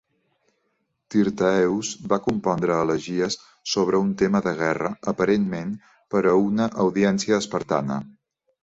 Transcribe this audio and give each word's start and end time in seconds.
Tyrtaeus 1.15 1.91
va 2.13 2.19
compondre 2.29 2.79
elegies 2.85 3.37
sobre 3.75 4.01
un 4.07 4.11
tema 4.23 4.43
de 4.49 4.57
guerra, 4.65 4.93
aparentment 5.15 5.79
per 6.17 6.27
a 6.33 6.37
una 6.49 6.71
audiència 6.87 7.43
espartana. 7.47 8.03